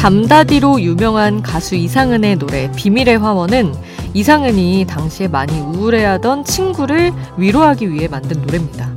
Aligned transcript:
담다디로 0.00 0.80
유명한 0.80 1.42
가수 1.42 1.74
이상은의 1.74 2.36
노래 2.36 2.72
비밀의 2.74 3.18
화원은 3.18 3.74
이상은이 4.14 4.86
당시에 4.88 5.28
많이 5.28 5.60
우울해하던 5.60 6.44
친구를 6.44 7.12
위로하기 7.36 7.90
위해 7.90 8.08
만든 8.08 8.40
노래입니다. 8.40 8.90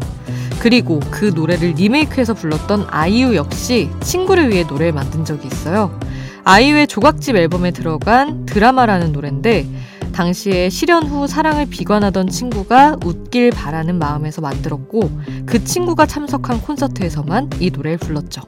그리고 0.59 1.01
그 1.11 1.33
노래를 1.35 1.71
리메이크해서 1.71 2.35
불렀던 2.35 2.87
아이유 2.89 3.35
역시 3.35 3.89
친구를 3.99 4.49
위해 4.49 4.63
노래를 4.63 4.93
만든 4.93 5.25
적이 5.25 5.47
있어요. 5.47 5.99
아이유의 6.45 6.87
조각집 6.87 7.35
앨범에 7.35 7.71
들어간 7.71 8.45
드라마라는 8.45 9.11
노래인데 9.11 9.67
당시에 10.13 10.69
실연 10.69 11.05
후 11.05 11.27
사랑을 11.27 11.65
비관하던 11.65 12.29
친구가 12.29 12.99
웃길 13.03 13.49
바라는 13.49 13.99
마음에서 13.99 14.39
만들었고 14.39 15.11
그 15.45 15.65
친구가 15.65 16.05
참석한 16.05 16.61
콘서트에서만 16.61 17.49
이 17.59 17.71
노래를 17.71 17.97
불렀죠. 17.97 18.43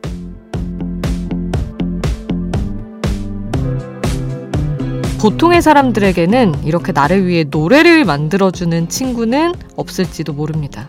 보통의 5.25 5.63
사람들에게는 5.63 6.65
이렇게 6.65 6.91
나를 6.91 7.25
위해 7.25 7.45
노래를 7.49 8.05
만들어주는 8.05 8.89
친구는 8.89 9.55
없을지도 9.75 10.33
모릅니다. 10.33 10.87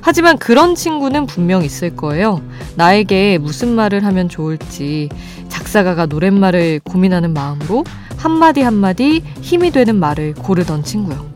하지만 0.00 0.38
그런 0.38 0.76
친구는 0.76 1.26
분명 1.26 1.64
있을 1.64 1.96
거예요. 1.96 2.40
나에게 2.76 3.38
무슨 3.38 3.74
말을 3.74 4.04
하면 4.04 4.28
좋을지 4.28 5.08
작사가가 5.48 6.06
노랫말을 6.06 6.82
고민하는 6.84 7.32
마음으로 7.34 7.82
한마디 8.16 8.60
한마디 8.60 9.20
힘이 9.40 9.72
되는 9.72 9.96
말을 9.96 10.34
고르던 10.34 10.84
친구요. 10.84 11.26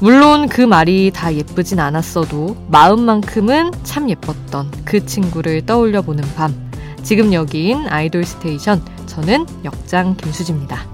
물론 0.00 0.48
그 0.48 0.62
말이 0.62 1.10
다 1.14 1.34
예쁘진 1.34 1.78
않았어도 1.78 2.56
마음만큼은 2.68 3.70
참 3.82 4.08
예뻤던 4.08 4.70
그 4.86 5.04
친구를 5.04 5.66
떠올려 5.66 6.00
보는 6.00 6.24
밤. 6.36 6.54
지금 7.02 7.34
여기는 7.34 7.86
아이돌 7.86 8.24
station. 8.24 8.82
저는 9.04 9.44
역장 9.62 10.16
김수지입니다. 10.16 10.93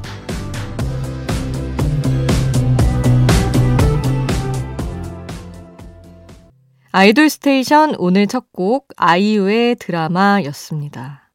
아이돌 6.92 7.30
station 7.30 7.94
오늘 7.98 8.26
첫 8.26 8.46
곡 8.52 8.88
아이유의 8.96 9.76
드라마였습니다. 9.76 11.30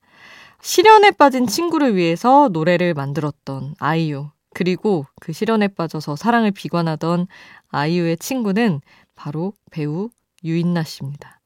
시련에 0.62 1.12
빠진 1.12 1.48
친구를 1.48 1.96
위해서 1.96 2.50
노래를 2.52 2.94
만들었던 2.94 3.76
아이유. 3.80 4.30
그리고 4.54 5.06
그 5.22 5.32
시련에 5.32 5.70
빠져서 5.70 6.16
사랑을 6.18 6.52
비관하던 6.52 7.28
아이유의 7.70 8.18
친구는 8.18 8.82
바로 9.16 9.54
배우 9.72 10.10
유인나 10.44 10.84
씨입니다. 10.84 11.40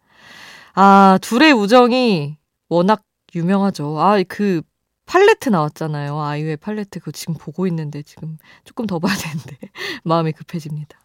아, 0.73 1.19
둘의 1.21 1.53
우정이 1.53 2.37
워낙 2.69 3.03
유명하죠. 3.35 3.99
아, 3.99 4.21
그 4.27 4.61
팔레트 5.05 5.49
나왔잖아요. 5.49 6.19
아이유의 6.19 6.57
팔레트 6.57 6.99
그거 6.99 7.11
지금 7.11 7.35
보고 7.35 7.67
있는데 7.67 8.01
지금 8.03 8.37
조금 8.63 8.85
더 8.87 8.99
봐야 8.99 9.15
되는데 9.15 9.57
마음이 10.03 10.31
급해집니다. 10.31 10.99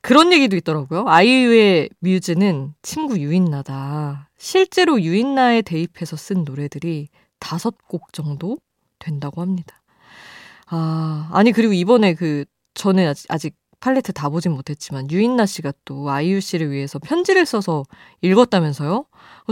그런 0.00 0.32
얘기도 0.32 0.56
있더라고요. 0.56 1.04
아이유의 1.06 1.90
뮤즈는 2.00 2.74
친구 2.82 3.18
유인나다. 3.18 4.30
실제로 4.38 5.00
유인나에 5.00 5.62
대입해서 5.62 6.16
쓴 6.16 6.44
노래들이 6.44 7.08
다섯 7.38 7.74
곡 7.88 8.12
정도 8.12 8.58
된다고 8.98 9.40
합니다. 9.40 9.82
아, 10.66 11.28
아니, 11.32 11.52
그리고 11.52 11.72
이번에 11.72 12.14
그, 12.14 12.44
저는 12.74 13.08
아직, 13.08 13.26
아직 13.30 13.56
팔레트 13.80 14.12
다 14.12 14.28
보진 14.28 14.52
못했지만, 14.52 15.10
유인나 15.10 15.46
씨가 15.46 15.72
또 15.84 16.10
아이유 16.10 16.40
씨를 16.40 16.70
위해서 16.70 16.98
편지를 16.98 17.46
써서 17.46 17.84
읽었다면서요? 18.22 19.06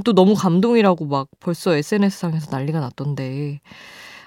또 0.04 0.12
너무 0.12 0.34
감동이라고 0.34 1.06
막 1.06 1.28
벌써 1.41 1.75
SNS상에서 1.75 2.48
난리가 2.50 2.81
났던데, 2.81 3.60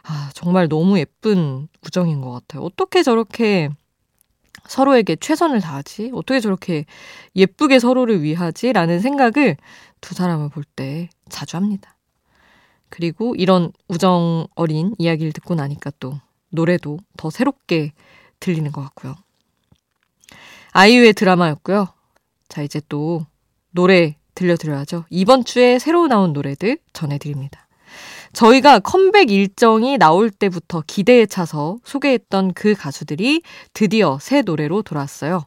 아, 0.04 0.32
정말 0.34 0.68
너무 0.68 0.98
예쁜 0.98 1.68
우정인 1.86 2.22
것 2.22 2.32
같아요. 2.32 2.64
어떻게 2.64 3.04
저렇게 3.04 3.70
서로에게 4.68 5.16
최선을 5.18 5.62
다하지? 5.62 6.12
어떻게 6.14 6.40
저렇게 6.40 6.86
예쁘게 7.36 7.80
서로를 7.80 8.22
위하지? 8.24 8.74
라는 8.74 9.00
생각을 9.00 9.58
두 10.02 10.14
사람을 10.16 10.50
볼 10.50 10.64
때 10.76 11.10
자주 11.30 11.58
합니다. 11.58 11.96
그리고 12.90 13.36
이런 13.36 13.72
우정 13.88 14.48
어린 14.56 14.96
이야기를 14.98 15.32
듣고 15.34 15.56
나니까 15.56 15.92
또 16.00 16.20
노래도 16.50 17.00
더 17.18 17.30
새롭게 17.30 17.94
들리는 18.40 18.72
것 18.72 18.82
같고요. 18.82 19.16
아이유의 20.72 21.14
드라마였고요. 21.14 21.88
자, 22.48 22.62
이제 22.62 22.82
또 22.90 23.26
노래 23.72 24.18
들려드려야죠. 24.36 25.06
이번 25.10 25.44
주에 25.46 25.80
새로 25.80 26.08
나온 26.08 26.34
노래들 26.34 26.78
전해드립니다. 26.94 27.68
저희가 28.34 28.80
컴백 28.80 29.32
일정이 29.32 29.98
나올 29.98 30.30
때부터 30.30 30.84
기대에 30.86 31.26
차서 31.26 31.78
소개했던 31.84 32.54
그 32.54 32.74
가수들이 32.74 33.42
드디어 33.74 34.18
새 34.20 34.42
노래로 34.42 34.84
돌아왔어요. 34.84 35.46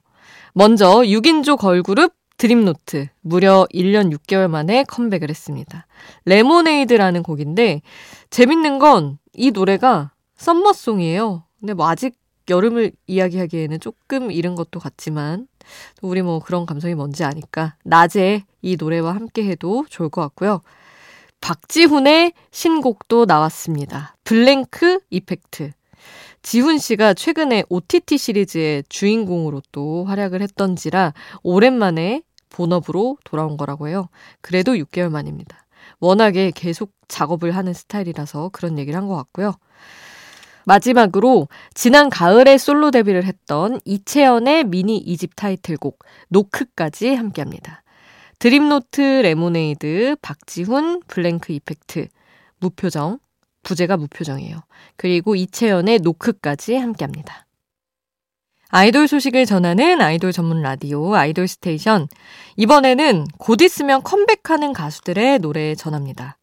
먼저 0.54 1.00
6인조 1.00 1.56
걸그룹 1.58 2.12
드림노트 2.38 3.08
무려 3.20 3.66
1년 3.72 4.12
6개월 4.14 4.48
만에 4.48 4.84
컴백을 4.84 5.30
했습니다. 5.30 5.86
레모네이드라는 6.24 7.22
곡인데 7.22 7.82
재밌는 8.30 8.78
건 8.78 9.18
이 9.34 9.50
노래가 9.50 10.12
summer 10.36 10.80
song이에요. 10.80 11.44
근데 11.60 11.74
뭐 11.74 11.88
아직 11.88 12.16
여름을 12.50 12.92
이야기하기에는 13.06 13.80
조금 13.80 14.30
이른 14.30 14.54
것도 14.54 14.80
같지만 14.80 15.46
우리 16.02 16.22
뭐 16.22 16.40
그런 16.40 16.66
감성이 16.66 16.94
뭔지 16.94 17.24
아니까 17.24 17.76
낮에 17.84 18.44
이 18.62 18.76
노래와 18.76 19.14
함께 19.14 19.44
해도 19.44 19.86
좋을 19.88 20.08
것 20.08 20.20
같고요. 20.22 20.60
박지훈의 21.42 22.32
신곡도 22.52 23.26
나왔습니다. 23.26 24.16
Blank 24.24 25.00
Effect. 25.10 25.72
지훈 26.40 26.78
씨가 26.78 27.14
최근에 27.14 27.64
OTT 27.68 28.16
시리즈의 28.16 28.84
주인공으로 28.88 29.60
또 29.72 30.04
활약을 30.04 30.40
했던지라 30.40 31.12
오랜만에 31.42 32.22
본업으로 32.48 33.18
돌아온 33.24 33.56
거라고 33.56 33.88
해요. 33.88 34.08
그래도 34.40 34.72
6개월 34.74 35.10
만입니다. 35.10 35.66
워낙에 36.00 36.52
계속 36.54 36.92
작업을 37.08 37.54
하는 37.56 37.72
스타일이라서 37.74 38.50
그런 38.52 38.78
얘기를 38.78 38.98
한 38.98 39.08
것 39.08 39.16
같고요. 39.16 39.54
마지막으로 40.64 41.48
지난 41.74 42.08
가을에 42.08 42.56
솔로 42.56 42.92
데뷔를 42.92 43.24
했던 43.24 43.80
이채연의 43.84 44.64
미니 44.64 44.96
이집 44.96 45.34
타이틀곡 45.34 45.98
노크까지 46.28 47.14
함께합니다. 47.14 47.81
드림노트 48.42 49.00
레모네이드, 49.22 50.16
박지훈, 50.20 51.02
Blank 51.06 51.52
Effect, 51.52 52.08
무표정, 52.58 53.20
부제가 53.62 53.96
무표정이에요. 53.96 54.64
그리고 54.96 55.36
이채연의 55.36 56.00
노크까지 56.00 56.74
함께합니다. 56.74 57.46
아이돌 58.70 59.06
소식을 59.06 59.46
전하는 59.46 60.00
아이돌 60.00 60.32
전문 60.32 60.60
라디오 60.60 61.14
아이돌 61.14 61.46
station. 61.46 62.08
이번에는 62.56 63.26
곧 63.38 63.62
있으면 63.62 64.02
컴백하는 64.02 64.72
가수들의 64.72 65.38
노래 65.38 65.76
전합니다. 65.76 66.36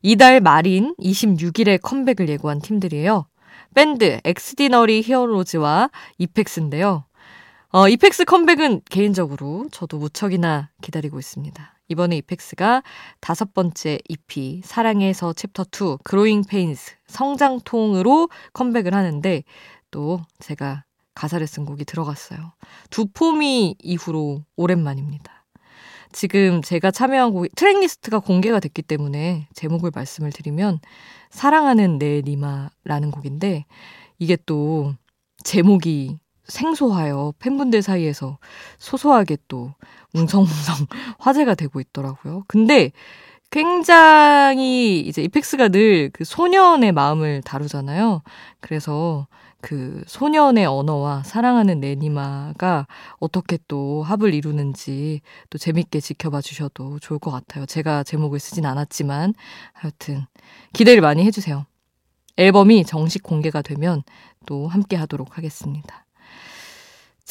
이달 0.00 0.40
말인 0.40 0.94
26일에 1.00 1.82
컴백을 1.82 2.28
예고한 2.28 2.60
팀들이에요. 2.60 3.26
밴드 3.74 4.20
엑스디너리 4.22 5.02
히어로즈와 5.02 5.90
이펙스인데요. 6.18 7.04
어, 7.74 7.88
이펙스 7.88 8.26
컴백은 8.26 8.82
개인적으로 8.90 9.66
저도 9.72 9.96
무척이나 9.96 10.68
기다리고 10.82 11.18
있습니다. 11.18 11.74
이번에 11.88 12.18
이펙스가 12.18 12.82
다섯 13.20 13.54
번째 13.54 13.98
EP 14.10 14.60
사랑에서 14.62 15.32
챕터 15.32 15.62
2 15.62 15.96
Growing 16.04 16.42
Pains 16.44 16.92
성장통으로 17.06 18.28
컴백을 18.52 18.92
하는데 18.92 19.42
또 19.90 20.20
제가 20.38 20.84
가사를 21.14 21.46
쓴 21.46 21.64
곡이 21.64 21.86
들어갔어요. 21.86 22.52
Do 22.90 23.06
4 23.06 23.29
Me 23.29 23.74
이후로 23.82 24.44
오랜만입니다. 24.56 25.46
지금 26.12 26.60
제가 26.60 26.90
참여한 26.90 27.32
곡이 27.32 27.48
tracklist가 27.56 28.18
공개가 28.18 28.60
됐기 28.60 28.82
때문에 28.82 29.48
제목을 29.54 29.92
말씀을 29.94 30.30
드리면 30.30 30.78
사랑하는 31.30 31.98
내 31.98 32.20
니마라는 32.20 33.10
곡인데 33.12 33.64
이게 34.18 34.36
또 34.44 34.94
제목이 35.42 36.18
생소하여 36.46 37.34
팬분들 37.38 37.82
사이에서 37.82 38.38
소소하게 38.78 39.38
또 39.48 39.74
웅성웅성 40.14 40.86
화제가 41.18 41.54
되고 41.54 41.80
있더라고요. 41.80 42.44
근데 42.48 42.92
굉장히 43.50 45.00
이제 45.00 45.22
이펙스가 45.22 45.68
늘 45.68 46.10
그 46.12 46.24
소년의 46.24 46.92
마음을 46.92 47.42
다루잖아요. 47.42 48.22
그래서 48.60 49.26
그 49.60 50.02
소년의 50.06 50.66
언어와 50.66 51.22
사랑하는 51.24 51.78
내니마가 51.80 52.86
어떻게 53.20 53.58
또 53.68 54.02
합을 54.02 54.34
이루는지 54.34 55.20
또 55.50 55.58
재밌게 55.58 56.00
지켜봐 56.00 56.40
주셔도 56.40 56.98
좋을 56.98 57.18
것 57.20 57.30
같아요. 57.30 57.66
제가 57.66 58.02
제목을 58.04 58.40
쓰진 58.40 58.66
않았지만 58.66 59.34
하여튼 59.74 60.26
기대를 60.72 61.00
많이 61.02 61.24
해주세요. 61.24 61.66
앨범이 62.38 62.84
정식 62.84 63.22
공개가 63.22 63.62
되면 63.62 64.02
또 64.46 64.66
함께 64.66 64.96
하도록 64.96 65.36
하겠습니다. 65.36 66.06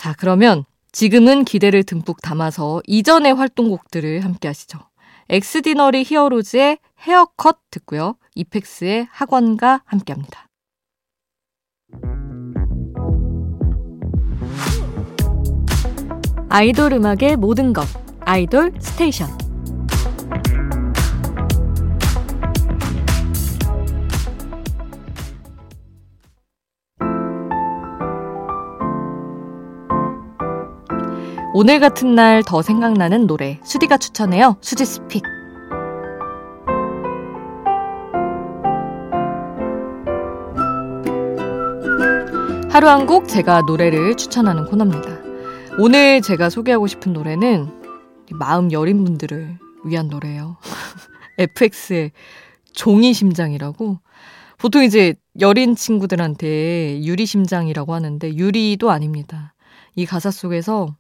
자, 0.02 0.16
그러면 0.18 0.64
지금은 0.92 1.46
기대를 1.46 1.84
듬뿍 1.84 2.24
담아서 2.24 2.82
이전의 2.88 3.36
활동곡들을 3.36 4.24
함께 4.24 4.48
하시죠. 4.48 4.80
엑스디너리 5.30 6.04
히어로즈의 6.08 6.80
헤어컷 7.02 7.60
듣고요. 7.70 8.16
이펙스의 8.34 9.10
학원과 9.12 9.84
함께 9.86 10.14
합니다. 10.14 10.48
아이돌 16.50 16.94
음악의 16.94 17.36
모든 17.38 17.72
것 17.72 17.86
아이돌 18.22 18.74
스테이션 18.80 19.41
오늘 31.54 31.80
같은 31.80 32.16
날 32.16 32.44
더 32.44 32.62
생각나는 32.62 33.28
노래 33.28 33.60
수디가 33.64 33.98
추천해요. 33.98 34.56
수지 34.62 34.86
스픽. 34.86 35.24
하루 42.70 42.88
한 42.88 43.06
곡 43.06 43.28
제가 43.28 43.62
노래를 43.68 44.16
추천하는 44.16 44.66
코너입니다. 44.66 45.10
오늘 45.78 46.22
제가 46.22 46.50
소개하고 46.50 46.88
싶은 46.88 47.12
노래는 47.14 47.68
마음 48.32 48.72
여린 48.72 49.04
분들을 49.04 49.58
위한 49.84 50.08
노래예요. 50.08 50.58
FX의 51.38 52.12
종이 52.74 53.14
심장이라고 53.14 54.00
보통 54.58 54.84
이제 54.84 55.16
여린 55.40 55.76
친구들한테 55.76 57.04
유리 57.04 57.26
심장이라고 57.26 57.94
하는데 57.94 58.34
유리도 58.36 58.90
아닙니다. 58.92 59.54
이 59.96 60.06
가사 60.06 60.32
속에서 60.32 60.96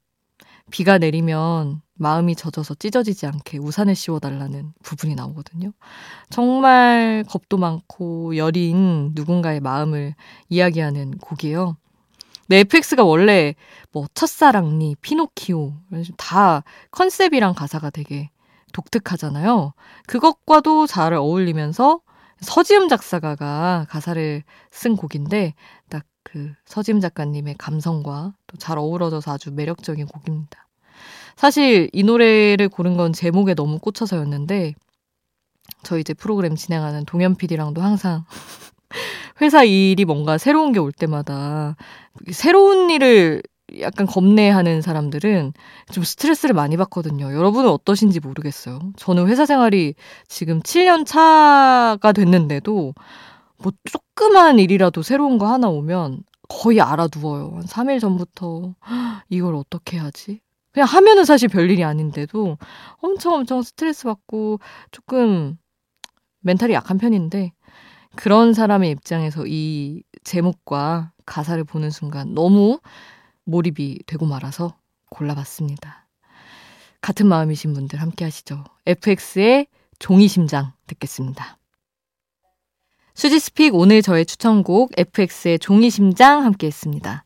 비가 0.71 0.97
내리면 0.97 1.81
마음이 1.93 2.35
젖어서 2.35 2.73
찢어지지 2.73 3.27
않게 3.27 3.59
우산을 3.59 3.93
씌워달라는 3.93 4.73
부분이 4.83 5.13
나오거든요. 5.15 5.71
정말 6.29 7.23
겁도 7.29 7.57
많고 7.57 8.37
여린 8.37 9.11
누군가의 9.13 9.59
마음을 9.59 10.15
이야기하는 10.49 11.19
곡이에요. 11.19 11.77
넷플릭스가 12.47 13.03
원래 13.03 13.55
뭐 13.91 14.07
첫사랑니, 14.13 14.95
피노키오 15.01 15.73
다 16.17 16.63
컨셉이랑 16.91 17.53
가사가 17.53 17.91
되게 17.91 18.29
독특하잖아요. 18.73 19.73
그것과도 20.07 20.87
잘 20.87 21.13
어울리면서 21.13 22.01
서지음 22.41 22.89
작사가가 22.89 23.85
가사를 23.89 24.43
쓴 24.71 24.95
곡인데 24.95 25.53
딱 25.89 26.05
그 26.31 26.53
서지음 26.65 26.99
작가님의 26.99 27.55
감성과 27.57 28.33
또 28.47 28.57
잘 28.57 28.77
어우러져서 28.77 29.31
아주 29.31 29.51
매력적인 29.51 30.05
곡입니다. 30.07 30.67
사실 31.35 31.89
이 31.93 32.03
노래를 32.03 32.69
고른 32.69 32.97
건 32.97 33.13
제목에 33.13 33.53
너무 33.55 33.79
꽂혀서였는데 33.79 34.75
저희 35.83 36.01
이제 36.01 36.13
프로그램 36.13 36.55
진행하는 36.55 37.05
동현 37.05 37.35
PD랑도 37.35 37.81
항상 37.81 38.25
회사 39.41 39.63
일이 39.63 40.05
뭔가 40.05 40.37
새로운 40.37 40.71
게 40.73 40.79
올 40.79 40.91
때마다 40.91 41.75
새로운 42.31 42.89
일을 42.91 43.41
약간 43.79 44.05
겁내하는 44.05 44.81
사람들은 44.81 45.53
좀 45.91 46.03
스트레스를 46.03 46.53
많이 46.53 46.75
받거든요. 46.77 47.33
여러분은 47.33 47.69
어떠신지 47.69 48.19
모르겠어요. 48.19 48.79
저는 48.97 49.27
회사 49.27 49.45
생활이 49.45 49.95
지금 50.27 50.59
7년 50.61 51.05
차가 51.05 52.11
됐는데도 52.13 52.93
뭐 53.61 53.71
조그만 53.83 54.59
일이라도 54.59 55.01
새로운 55.01 55.37
거 55.37 55.51
하나 55.51 55.69
오면 55.69 56.23
거의 56.49 56.81
알아두어요. 56.81 57.51
한 57.55 57.63
3일 57.63 57.99
전부터 57.99 58.75
이걸 59.29 59.55
어떻게 59.55 59.97
하지? 59.97 60.41
그냥 60.71 60.87
하면은 60.87 61.25
사실 61.25 61.49
별일이 61.49 61.83
아닌데도 61.83 62.57
엄청 62.97 63.33
엄청 63.33 63.61
스트레스 63.61 64.05
받고 64.05 64.59
조금 64.91 65.57
멘탈이 66.41 66.73
약한 66.73 66.97
편인데 66.97 67.51
그런 68.15 68.53
사람의 68.53 68.91
입장에서 68.91 69.45
이 69.47 70.03
제목과 70.23 71.11
가사를 71.25 71.63
보는 71.63 71.89
순간 71.89 72.33
너무 72.33 72.79
몰입이 73.45 74.03
되고 74.05 74.25
말아서 74.25 74.75
골라봤습니다. 75.09 76.07
같은 77.01 77.27
마음이신 77.27 77.73
분들 77.73 78.01
함께 78.01 78.25
하시죠. 78.25 78.63
FX의 78.85 79.67
종이심장 79.99 80.73
듣겠습니다. 80.87 81.57
수지's 83.13 83.50
pick 83.50 83.75
오늘 83.75 84.01
저의 84.01 84.25
추천곡 84.25 84.91
FX의 84.97 85.59
종이심장 85.59 86.43
함께 86.43 86.67
했습니다. 86.67 87.23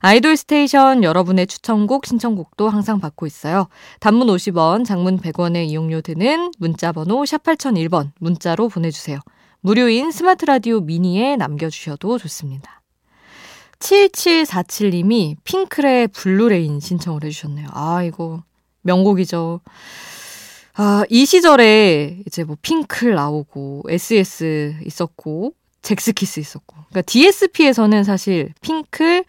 아이돌 0.00 0.36
스테이션 0.36 1.02
여러분의 1.02 1.46
추천곡, 1.46 2.06
신청곡도 2.06 2.68
항상 2.68 3.00
받고 3.00 3.26
있어요. 3.26 3.68
단문 4.00 4.28
50원, 4.28 4.84
장문 4.84 5.18
100원의 5.18 5.66
이용료 5.68 6.02
드는 6.02 6.52
문자번호 6.58 7.24
샵 7.26 7.42
8001번 7.42 8.12
문자로 8.20 8.68
보내주세요. 8.68 9.18
무료인 9.60 10.12
스마트 10.12 10.44
라디오 10.44 10.80
미니에 10.80 11.36
남겨주셔도 11.36 12.18
좋습니다. 12.18 12.80
7747님이 13.80 15.36
핑클의 15.44 16.08
Blue 16.08 16.44
Rain 16.44 16.80
신청을 16.80 17.24
해주셨네요. 17.24 17.68
아, 17.72 18.02
이거 18.02 18.42
명곡이죠. 18.82 19.60
아, 20.80 21.04
이 21.10 21.26
시절에 21.26 22.22
이제 22.26 22.44
뭐 22.44 22.56
핑클 22.62 23.14
나오고, 23.14 23.82
SES 23.88 24.76
있었고, 24.86 25.52
젝스키스 25.82 26.38
있었고. 26.38 26.76
그러니까 26.88 27.02
DSP에서는 27.02 28.04
사실 28.04 28.52
핑클, 28.60 29.24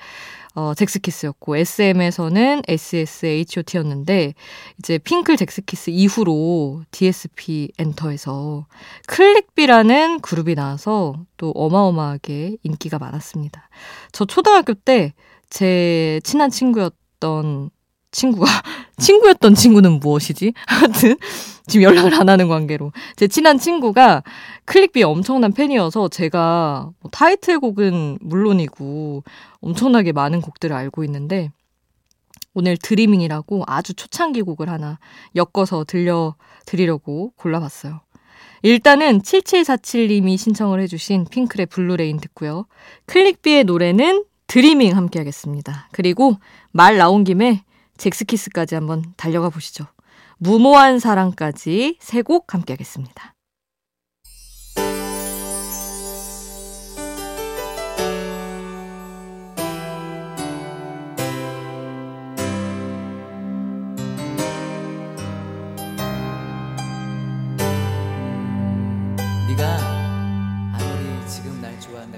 어, 0.56 0.74
잭스키스였고 0.76 1.58
SM에서는 1.58 2.64
SS 2.68 3.26
H.O.T였는데 3.26 4.34
이제 4.80 4.98
핑클 5.00 5.38
잭스키스 5.38 5.92
이후로 5.92 6.84
DSP 6.92 7.72
엔터에서 7.80 8.66
클릭비라는 9.08 10.20
그룹이 10.22 10.56
나와서 10.56 11.16
또 11.38 11.52
어마어마하게 11.52 12.58
인기가 12.64 13.00
많았습니다. 13.00 13.70
저 14.12 14.26
초등학교 14.26 14.74
때 14.74 15.14
제 15.50 16.22
친한 16.24 16.50
친구였던 16.50 17.72
친구가 18.12 18.46
친구였던 18.98 19.56
친구는 19.56 20.00
무엇이지? 20.00 20.54
하여튼 20.68 21.16
지금 21.68 21.84
연락을 21.84 22.14
안 22.16 22.30
하는 22.30 22.48
관계로 22.48 22.92
제 23.16 23.28
친한 23.28 23.60
친구가 23.60 24.24
클릭비 24.66 25.04
엄청난 25.04 25.54
팬이어서 25.54 26.10
제가 26.10 26.90
뭐 27.00 27.12
타이틀곡은 27.12 28.20
물론이고 28.22 29.24
엄청나게 29.62 30.12
많은 30.12 30.42
곡들을 30.42 30.76
알고 30.76 31.04
있는데 31.06 31.52
오늘 32.54 32.78
Dreaming이라고 32.78 33.64
아주 33.68 33.94
초창기 33.94 34.42
곡을 34.42 34.70
하나 34.70 35.00
엮어서 35.36 35.86
들려드리려고 35.86 37.32
골라봤어요. 37.36 38.02
일단은 38.64 39.22
7747님이 39.22 40.38
신청을 40.38 40.82
해주신 40.82 41.26
핑클의 41.30 41.68
Blue 41.68 41.94
Rain 41.94 42.20
듣고요. 42.20 42.66
클릭비의 43.06 43.64
노래는 43.64 44.26
Dreaming 44.48 44.98
함께 44.98 45.20
하겠습니다. 45.20 45.88
그리고 45.92 46.36
말 46.72 46.98
나온 46.98 47.24
김에 47.24 47.64
젝스키스까지 48.00 48.74
한번 48.76 49.04
달려가 49.18 49.50
보시죠. 49.50 49.86
무모한 50.40 51.00
사랑까지 51.00 51.98
세 52.00 52.24
곡 52.24 52.54
함께 52.54 52.74
하겠습니다. 52.74 53.36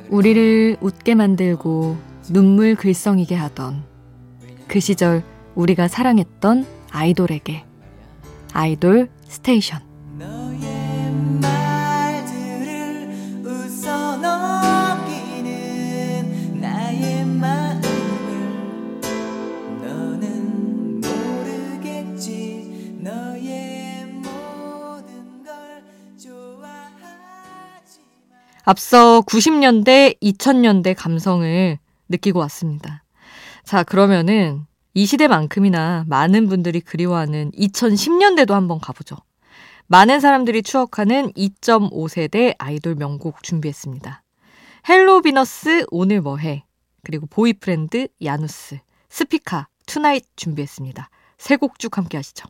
우리를 0.10 0.78
웃게 0.82 1.16
만들고 1.16 1.98
눈물 2.30 2.76
글썽이게 2.76 3.34
하던 3.36 3.84
그 4.68 4.80
시절 4.80 5.24
우리가 5.56 5.88
사랑했던 5.88 6.66
아이돌에게. 6.92 7.66
아이돌 8.54 9.10
스테이션. 9.28 9.92
앞서 28.64 29.22
90년대, 29.22 30.22
2000년대 30.22 30.96
감성을 30.96 31.78
느끼고 32.10 32.40
왔습니다. 32.40 33.04
자, 33.66 33.84
그러면은 33.84 34.66
이 34.94 35.06
시대만큼이나 35.06 36.06
많은 36.08 36.48
분들이 36.48 36.82
그리워하는 36.82 37.52
2010년대도 37.52 38.52
한번 38.52 38.80
가보죠. 38.80 39.18
많은 39.88 40.20
사람들이 40.20 40.64
추억하는 40.64 41.32
2.5세대 41.34 42.56
아이돌 42.58 42.96
명곡 42.96 43.44
준비했습니다. 43.44 44.24
헬로 44.90 45.22
비너스 45.22 45.86
오늘 45.92 46.22
뭐해 46.22 46.64
그리고 47.04 47.26
보이프렌드 47.28 48.08
야누스 48.24 48.80
스피카 49.10 49.68
Tonight 49.86 50.26
준비했습니다. 50.36 51.10
세 51.38 51.58
곡 51.58 51.80
쭉 51.80 51.98
함께 51.98 52.18
하시죠. 52.18 52.48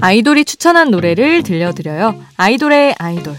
아이돌이 0.00 0.44
추천한 0.44 0.90
노래를 0.90 1.42
들려드려요. 1.42 2.22
아이돌의 2.36 2.94
아이돌 2.98 3.34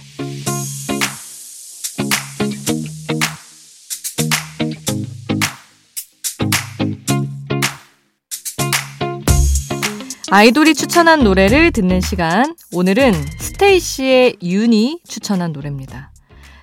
아이돌이 10.32 10.76
추천한 10.76 11.24
노래를 11.24 11.72
듣는 11.72 12.02
시간. 12.02 12.56
오늘은 12.72 13.14
스테이시의 13.14 14.36
윤이 14.44 15.02
추천한 15.04 15.52
노래입니다. 15.52 16.12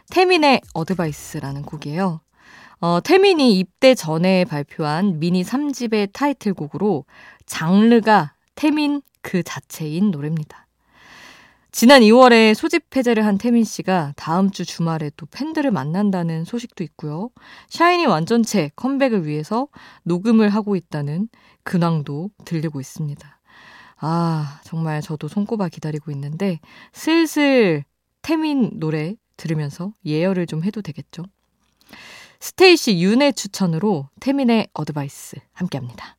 태민의 0.09 0.61
어드바이스라는 0.73 1.63
곡이에요. 1.63 2.21
어, 2.81 3.01
태민이 3.03 3.59
입대 3.59 3.97
전에 3.97 4.45
발표한 4.45 5.19
미니 5.19 5.43
3집의 5.43 6.13
타이틀곡으로 6.13 7.07
장르가 7.45 8.35
태민 8.55 9.03
그 9.21 9.43
자체인 9.43 10.13
노래입니다. 10.13 10.69
지난 11.73 12.03
2월에 12.03 12.55
소집 12.55 12.85
해제를 12.95 13.27
한 13.27 13.37
태민 13.37 13.65
씨가 13.65 14.13
다음 14.15 14.53
주 14.53 14.65
주말에 14.65 15.11
또 15.17 15.27
팬들을 15.27 15.73
만난다는 15.73 16.45
소식도 16.45 16.85
있고요. 16.85 17.31
샤이니 17.69 18.07
완전체 18.07 18.71
컴백을 18.77 19.27
위해서 19.27 19.67
녹음을 20.05 20.51
하고 20.51 20.77
있다는 20.77 21.29
근황도 21.65 22.31
들리고 22.45 22.81
있습니다. 22.81 23.36
아, 23.99 24.61
정말 24.65 25.01
저도 25.01 25.29
손꼽아 25.29 25.69
기다리고 25.69 26.11
있는데 26.11 26.61
슬슬 26.93 27.85
태민 28.23 28.71
노래 28.75 29.15
들으면서 29.37 29.93
예열을 30.05 30.47
좀 30.47 30.65
해도 30.65 30.83
되겠죠? 30.83 31.25
스테이시 32.41 33.01
윤의 33.01 33.33
추천으로 33.35 34.09
태민의 34.21 34.69
Advice 34.75 35.37
함께 35.53 35.79
합니다. 35.79 36.17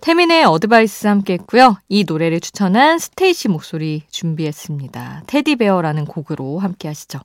태민의 0.00 0.44
Advice 0.44 1.06
함께 1.06 1.34
했고요. 1.34 1.78
이 1.88 2.04
노래를 2.04 2.40
추천한 2.40 2.98
스테이시 2.98 3.48
목소리 3.48 4.02
준비했습니다. 4.10 5.22
Teddy 5.26 5.52
Bear라는 5.52 6.04
곡으로 6.04 6.58
함께 6.58 6.88
하시죠. 6.88 7.20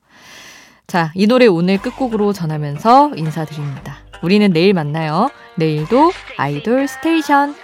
자, 0.86 1.12
이 1.14 1.26
노래 1.26 1.46
오늘 1.46 1.76
끝곡으로 1.76 2.32
전하면서 2.32 3.12
인사드립니다. 3.16 3.98
우리는 4.22 4.50
내일 4.50 4.72
만나요. 4.72 5.30
내일도 5.56 6.10
아이돌 6.38 6.88
스테이션. 6.88 7.54